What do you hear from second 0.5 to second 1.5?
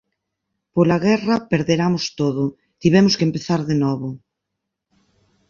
Pola guerra